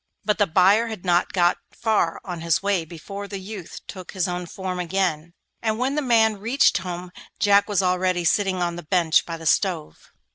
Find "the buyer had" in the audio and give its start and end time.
0.39-1.05